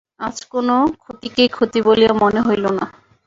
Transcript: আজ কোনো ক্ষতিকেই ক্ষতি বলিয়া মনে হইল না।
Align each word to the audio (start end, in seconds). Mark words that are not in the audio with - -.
আজ 0.21 0.37
কোনো 0.51 0.75
ক্ষতিকেই 1.01 1.49
ক্ষতি 1.55 1.79
বলিয়া 1.87 2.11
মনে 2.21 2.39
হইল 2.47 2.65
না। 2.77 2.85